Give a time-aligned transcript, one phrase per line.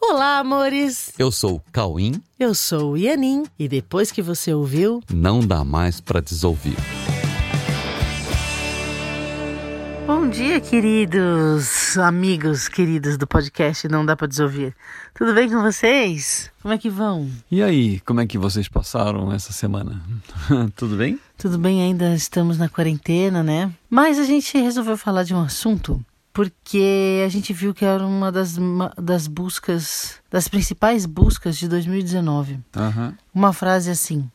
[0.00, 1.12] Olá, amores!
[1.18, 2.22] Eu sou o Cauim.
[2.38, 6.76] Eu sou o Ianin e depois que você ouviu, não dá mais para desouvir.
[10.06, 14.74] Bom dia, queridos amigos queridos do podcast Não Dá para Desouvir.
[15.14, 16.50] Tudo bem com vocês?
[16.62, 17.28] Como é que vão?
[17.50, 20.00] E aí, como é que vocês passaram essa semana?
[20.76, 21.18] Tudo bem?
[21.36, 23.70] Tudo bem, ainda estamos na quarentena, né?
[23.90, 26.02] Mas a gente resolveu falar de um assunto
[26.38, 28.56] porque a gente viu que era uma das,
[28.96, 32.60] das buscas, das principais buscas de 2019.
[32.76, 33.12] Uhum.
[33.34, 34.30] Uma frase assim: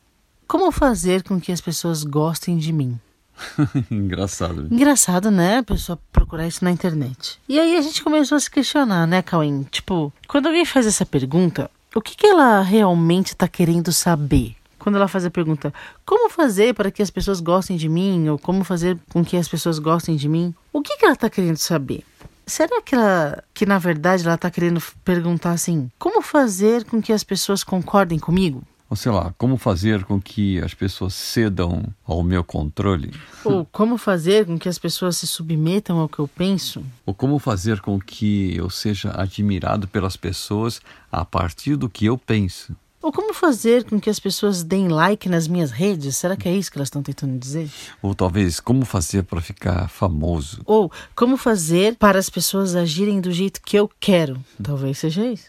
[0.46, 3.00] Como fazer com que as pessoas gostem de mim?
[3.90, 4.68] Engraçado.
[4.70, 5.56] Engraçado, né?
[5.56, 7.40] A pessoa procurar isso na internet.
[7.48, 9.62] E aí a gente começou a se questionar, né, Cauim?
[9.70, 14.54] Tipo, quando alguém faz essa pergunta, o que, que ela realmente está querendo saber?
[14.84, 15.72] Quando ela faz a pergunta:
[16.04, 18.28] como fazer para que as pessoas gostem de mim?
[18.28, 20.54] Ou como fazer com que as pessoas gostem de mim?
[20.70, 22.04] O que, que ela está querendo saber?
[22.46, 27.14] Será que ela, que na verdade ela está querendo perguntar assim: como fazer com que
[27.14, 28.62] as pessoas concordem comigo?
[28.90, 33.10] Ou sei lá, como fazer com que as pessoas cedam ao meu controle?
[33.42, 36.84] Ou como fazer com que as pessoas se submetam ao que eu penso?
[37.06, 42.18] Ou como fazer com que eu seja admirado pelas pessoas a partir do que eu
[42.18, 42.76] penso?
[43.04, 46.16] Ou como fazer com que as pessoas deem like nas minhas redes?
[46.16, 47.68] Será que é isso que elas estão tentando dizer?
[48.00, 50.62] Ou talvez como fazer para ficar famoso?
[50.64, 54.42] Ou como fazer para as pessoas agirem do jeito que eu quero?
[54.62, 55.48] Talvez seja isso.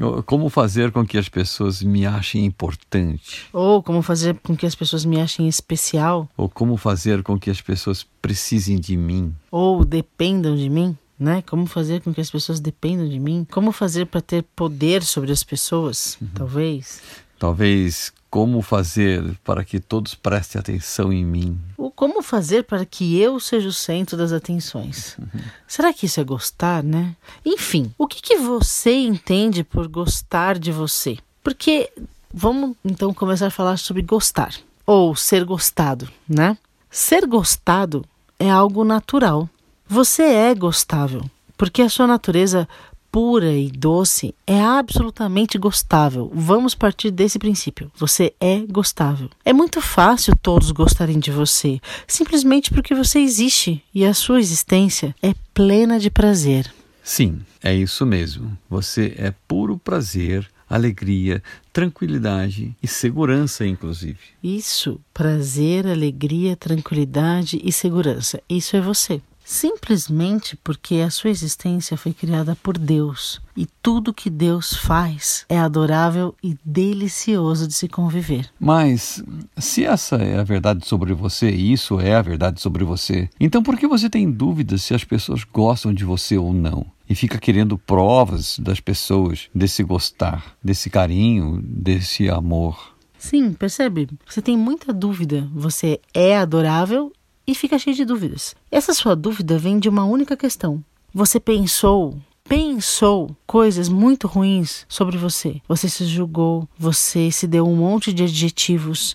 [0.00, 3.48] Ou como fazer com que as pessoas me achem importante?
[3.52, 6.30] Ou como fazer com que as pessoas me achem especial?
[6.36, 9.34] Ou como fazer com que as pessoas precisem de mim?
[9.50, 10.96] Ou dependam de mim?
[11.22, 11.42] Né?
[11.42, 13.46] Como fazer com que as pessoas dependam de mim?
[13.50, 16.18] Como fazer para ter poder sobre as pessoas?
[16.20, 16.28] Uhum.
[16.34, 17.00] Talvez.
[17.38, 21.60] Talvez como fazer para que todos prestem atenção em mim?
[21.76, 25.16] Ou como fazer para que eu seja o centro das atenções?
[25.18, 25.40] Uhum.
[25.68, 27.14] Será que isso é gostar, né?
[27.44, 31.18] Enfim, o que, que você entende por gostar de você?
[31.44, 31.92] Porque
[32.32, 34.54] vamos então começar a falar sobre gostar
[34.86, 36.56] ou ser gostado, né?
[36.90, 38.04] Ser gostado
[38.38, 39.48] é algo natural.
[39.92, 41.22] Você é gostável,
[41.54, 42.66] porque a sua natureza
[43.10, 46.32] pura e doce é absolutamente gostável.
[46.34, 47.92] Vamos partir desse princípio.
[47.96, 49.28] Você é gostável.
[49.44, 55.14] É muito fácil todos gostarem de você, simplesmente porque você existe e a sua existência
[55.22, 56.72] é plena de prazer.
[57.04, 58.56] Sim, é isso mesmo.
[58.70, 64.20] Você é puro prazer, alegria, tranquilidade e segurança, inclusive.
[64.42, 68.40] Isso, prazer, alegria, tranquilidade e segurança.
[68.48, 74.30] Isso é você simplesmente porque a sua existência foi criada por Deus e tudo que
[74.30, 78.50] Deus faz é adorável e delicioso de se conviver.
[78.58, 79.22] Mas
[79.58, 83.62] se essa é a verdade sobre você e isso é a verdade sobre você, então
[83.62, 86.86] por que você tem dúvidas se as pessoas gostam de você ou não?
[87.08, 92.92] E fica querendo provas das pessoas desse gostar, desse carinho, desse amor.
[93.18, 94.08] Sim, percebe?
[94.26, 95.48] Você tem muita dúvida.
[95.54, 97.12] Você é adorável
[97.46, 98.54] e fica cheio de dúvidas.
[98.70, 100.82] Essa sua dúvida vem de uma única questão.
[101.14, 105.60] Você pensou, pensou coisas muito ruins sobre você.
[105.68, 109.14] Você se julgou, você se deu um monte de adjetivos,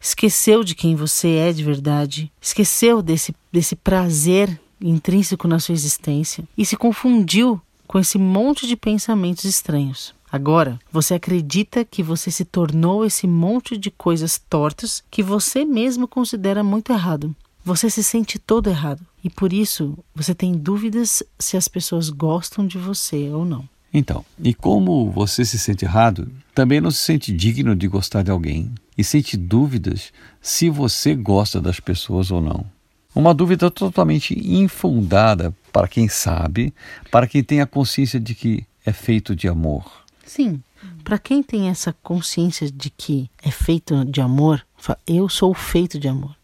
[0.00, 6.44] esqueceu de quem você é de verdade, esqueceu desse, desse prazer intrínseco na sua existência
[6.56, 10.14] e se confundiu com esse monte de pensamentos estranhos.
[10.30, 16.08] Agora, você acredita que você se tornou esse monte de coisas tortas que você mesmo
[16.08, 17.36] considera muito errado.
[17.64, 22.66] Você se sente todo errado e por isso você tem dúvidas se as pessoas gostam
[22.66, 23.68] de você ou não.
[23.94, 28.32] Então, e como você se sente errado, também não se sente digno de gostar de
[28.32, 32.66] alguém e sente dúvidas se você gosta das pessoas ou não.
[33.14, 36.74] Uma dúvida totalmente infundada para quem sabe,
[37.10, 39.84] para quem tem a consciência de que é feito de amor.
[40.24, 40.60] Sim,
[41.04, 44.66] para quem tem essa consciência de que é feito de amor,
[45.06, 46.34] eu sou feito de amor.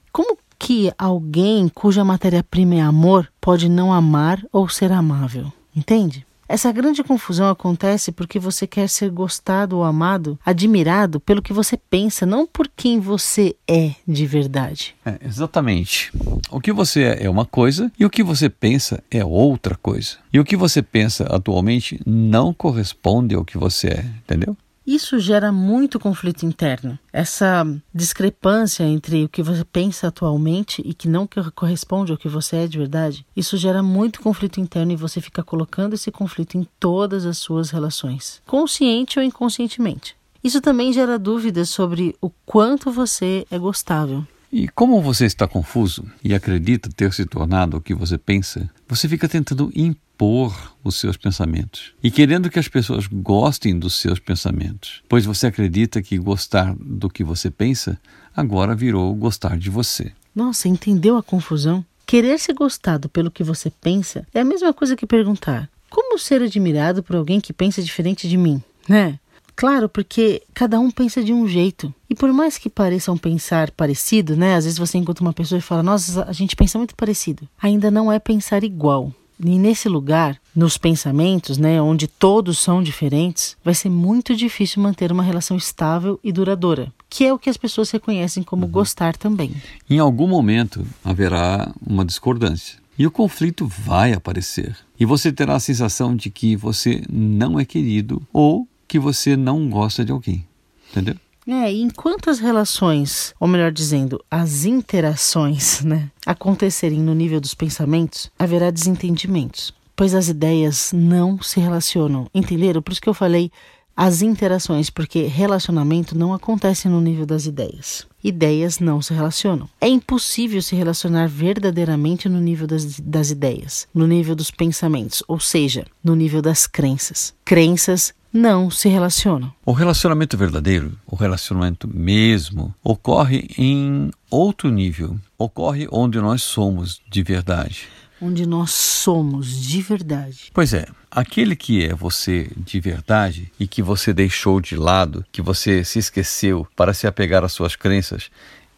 [0.69, 5.51] Que alguém cuja matéria-prima é amor pode não amar ou ser amável.
[5.75, 6.27] Entende?
[6.47, 11.75] Essa grande confusão acontece porque você quer ser gostado ou amado, admirado pelo que você
[11.79, 14.95] pensa, não por quem você é de verdade.
[15.07, 16.13] É, exatamente.
[16.51, 20.19] O que você é é uma coisa e o que você pensa é outra coisa.
[20.31, 24.55] E o que você pensa atualmente não corresponde ao que você é, entendeu?
[24.89, 26.99] Isso gera muito conflito interno.
[27.13, 27.63] Essa
[27.95, 32.67] discrepância entre o que você pensa atualmente e que não corresponde ao que você é
[32.67, 37.27] de verdade, isso gera muito conflito interno e você fica colocando esse conflito em todas
[37.27, 40.17] as suas relações, consciente ou inconscientemente.
[40.43, 44.27] Isso também gera dúvidas sobre o quanto você é gostável.
[44.51, 49.07] E como você está confuso e acredita ter se tornado o que você pensa, você
[49.07, 54.19] fica tentando impedir impor os seus pensamentos e querendo que as pessoas gostem dos seus
[54.19, 57.97] pensamentos, pois você acredita que gostar do que você pensa
[58.37, 60.11] agora virou gostar de você.
[60.35, 61.85] Nossa, entendeu a confusão?
[62.05, 66.43] Querer ser gostado pelo que você pensa é a mesma coisa que perguntar: como ser
[66.43, 69.21] admirado por alguém que pensa diferente de mim, né?
[69.55, 71.93] Claro, porque cada um pensa de um jeito.
[72.09, 74.55] E por mais que pareçam pensar parecido, né?
[74.55, 77.49] Às vezes você encontra uma pessoa e fala: "Nossa, a gente pensa muito parecido".
[77.61, 79.13] Ainda não é pensar igual.
[79.45, 85.13] E nesse lugar, nos pensamentos, né, onde todos são diferentes, vai ser muito difícil manter
[85.13, 88.71] uma relação estável e duradoura, que é o que as pessoas reconhecem como uhum.
[88.71, 89.55] gostar também.
[89.89, 92.79] Em algum momento haverá uma discordância.
[92.99, 94.77] E o conflito vai aparecer.
[94.99, 99.69] E você terá a sensação de que você não é querido ou que você não
[99.69, 100.45] gosta de alguém.
[100.91, 101.15] Entendeu?
[101.51, 107.55] É, e enquanto as relações, ou melhor dizendo, as interações, né, acontecerem no nível dos
[107.55, 112.27] pensamentos, haverá desentendimentos, pois as ideias não se relacionam.
[112.35, 112.83] Entenderam?
[112.83, 113.51] Por isso que eu falei
[113.97, 118.07] as interações, porque relacionamento não acontece no nível das ideias.
[118.23, 119.69] Ideias não se relacionam.
[119.81, 125.41] É impossível se relacionar verdadeiramente no nível das, das ideias, no nível dos pensamentos, ou
[125.41, 127.35] seja, no nível das crenças.
[127.45, 129.53] Crenças não se relacionam.
[129.65, 135.19] O relacionamento verdadeiro, o relacionamento mesmo, ocorre em outro nível.
[135.37, 137.89] Ocorre onde nós somos de verdade.
[138.21, 140.51] Onde nós somos de verdade.
[140.53, 145.41] Pois é, aquele que é você de verdade e que você deixou de lado, que
[145.41, 148.29] você se esqueceu para se apegar às suas crenças,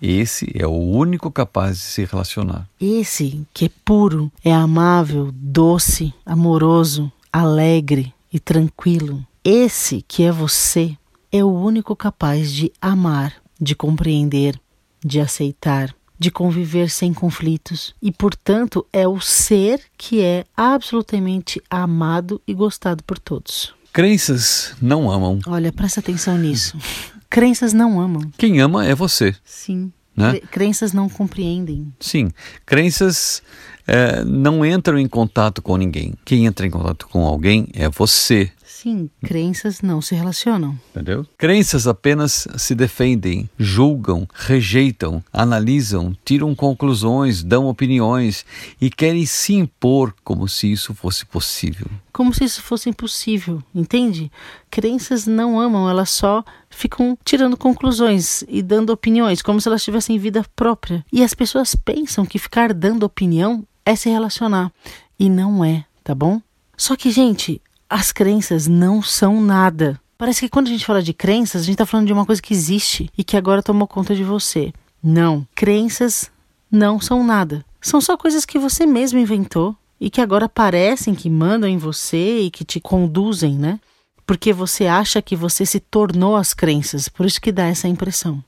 [0.00, 2.69] esse é o único capaz de se relacionar.
[2.81, 10.96] Esse que é puro, é amável, doce, amoroso, alegre e tranquilo, esse que é você
[11.32, 14.60] é o único capaz de amar, de compreender,
[15.04, 22.40] de aceitar, de conviver sem conflitos e, portanto, é o ser que é absolutamente amado
[22.46, 23.75] e gostado por todos.
[23.92, 25.40] Crenças não amam.
[25.46, 26.76] Olha, presta atenção nisso.
[27.31, 28.31] Crenças não amam.
[28.37, 29.34] Quem ama é você.
[29.44, 29.90] Sim.
[30.16, 30.40] Né?
[30.50, 31.92] Crenças não compreendem.
[31.98, 32.31] Sim.
[32.66, 33.42] Crenças
[33.87, 36.14] é, não entram em contato com ninguém.
[36.25, 38.52] Quem entra em contato com alguém é você.
[38.72, 40.78] Sim, crenças não se relacionam.
[40.90, 41.26] Entendeu?
[41.37, 48.46] Crenças apenas se defendem, julgam, rejeitam, analisam, tiram conclusões, dão opiniões
[48.81, 51.88] e querem se impor como se isso fosse possível.
[52.12, 54.31] Como se isso fosse impossível, entende?
[54.70, 60.16] Crenças não amam, elas só ficam tirando conclusões e dando opiniões, como se elas tivessem
[60.16, 61.05] vida própria.
[61.12, 64.73] E as pessoas pensam que ficar dando opinião é se relacionar.
[65.19, 66.40] E não é, tá bom?
[66.76, 70.00] Só que, gente, as crenças não são nada.
[70.16, 72.40] Parece que quando a gente fala de crenças, a gente está falando de uma coisa
[72.40, 74.72] que existe e que agora tomou conta de você.
[75.02, 75.44] Não.
[75.56, 76.31] Crenças
[76.70, 77.64] não são nada.
[77.81, 82.42] São só coisas que você mesmo inventou e que agora parecem que mandam em você
[82.42, 83.81] e que te conduzem, né?
[84.25, 88.44] Porque você acha que você se tornou as crenças, por isso que dá essa impressão.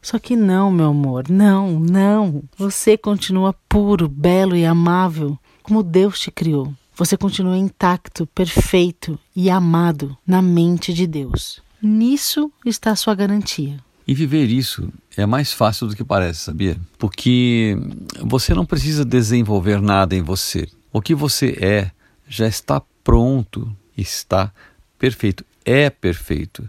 [0.00, 2.44] Só que não, meu amor, não, não.
[2.56, 9.50] Você continua puro, belo e amável, como Deus te criou você continua intacto, perfeito e
[9.50, 11.60] amado na mente de Deus.
[11.80, 13.78] Nisso está a sua garantia.
[14.08, 16.78] E viver isso é mais fácil do que parece, sabia?
[16.98, 17.76] Porque
[18.22, 20.68] você não precisa desenvolver nada em você.
[20.92, 21.90] O que você é
[22.26, 24.50] já está pronto, está
[24.98, 26.68] perfeito, é perfeito.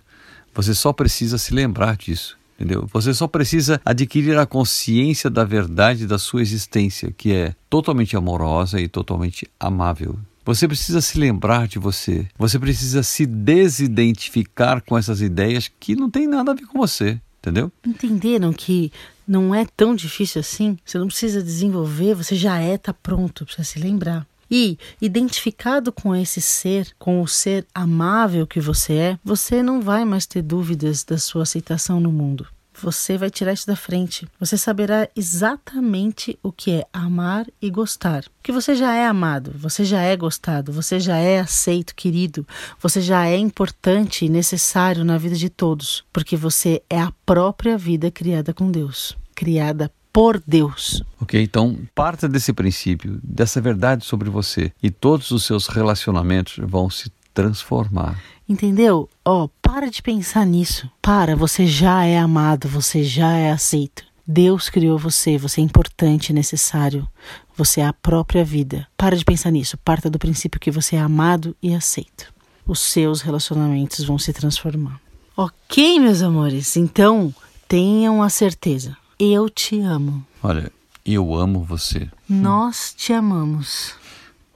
[0.54, 2.88] Você só precisa se lembrar disso entendeu?
[2.92, 8.82] Você só precisa adquirir a consciência da verdade da sua existência, que é totalmente amorosa
[8.82, 10.18] e totalmente amável.
[10.44, 12.26] Você precisa se lembrar de você.
[12.38, 17.20] Você precisa se desidentificar com essas ideias que não tem nada a ver com você,
[17.40, 17.72] entendeu?
[17.86, 18.92] Entenderam que
[19.28, 20.78] não é tão difícil assim?
[20.86, 24.26] Você não precisa desenvolver, você já é, tá pronto, precisa se lembrar.
[24.50, 30.06] E, identificado com esse ser, com o ser amável que você é, você não vai
[30.06, 32.48] mais ter dúvidas da sua aceitação no mundo.
[32.80, 34.28] Você vai tirar isso da frente.
[34.40, 38.24] Você saberá exatamente o que é amar e gostar.
[38.44, 42.46] Que você já é amado, você já é gostado, você já é aceito, querido,
[42.80, 47.78] você já é importante e necessário na vida de todos, porque você é a própria
[47.80, 51.04] vida criada com Deus, criada por Deus.
[51.22, 56.90] Ok, então parta desse princípio, dessa verdade sobre você e todos os seus relacionamentos vão
[56.90, 58.20] se transformar.
[58.50, 59.10] Entendeu?
[59.24, 60.90] Ó, oh, para de pensar nisso.
[61.02, 64.04] Para, você já é amado, você já é aceito.
[64.26, 67.08] Deus criou você, você é importante, necessário.
[67.56, 68.88] Você é a própria vida.
[68.98, 69.78] Para de pensar nisso.
[69.78, 72.34] Parta do princípio que você é amado e aceito.
[72.66, 75.00] Os seus relacionamentos vão se transformar.
[75.36, 76.76] Ok, meus amores?
[76.76, 77.34] Então,
[77.68, 80.26] tenham a certeza eu te amo.
[80.42, 80.72] Olha,
[81.06, 82.10] eu amo você.
[82.28, 83.94] Nós te amamos.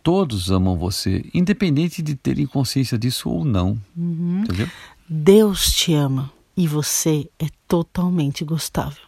[0.03, 3.79] todos amam você, independente de terem consciência disso ou não.
[3.95, 4.41] Uhum.
[4.43, 4.67] Entendeu?
[5.07, 9.03] Deus te ama e você é totalmente gostável.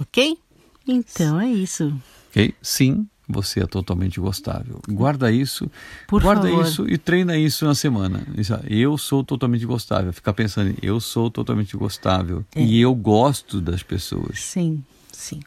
[0.00, 0.38] Ok?
[0.86, 1.92] Então é isso.
[2.30, 2.54] Ok?
[2.62, 4.80] Sim, você é totalmente gostável.
[4.88, 5.70] Guarda isso,
[6.06, 6.64] Por guarda favor.
[6.64, 8.26] isso e treina isso na semana.
[8.66, 10.12] Eu sou totalmente gostável.
[10.14, 12.62] Ficar pensando, eu sou totalmente gostável É.
[12.64, 14.40] e eu gosto das pessoas.
[14.40, 14.82] Sim,
[15.18, 15.40] sim.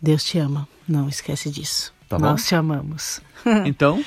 [0.00, 0.66] Deus te ama.
[0.88, 1.92] Não esquece disso.
[2.08, 2.24] Tá bom?
[2.26, 3.20] Nós te amamos.
[3.64, 4.04] Então,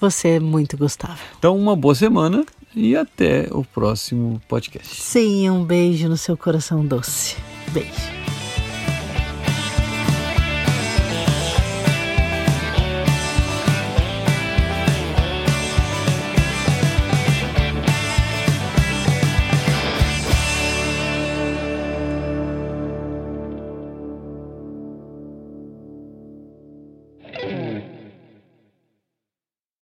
[0.00, 1.24] Você é muito gostável.
[1.38, 2.44] então uma boa semana
[2.74, 5.00] e até o próximo podcast.
[5.02, 7.36] Sim, um beijo no seu coração doce.
[7.72, 8.25] Beijo.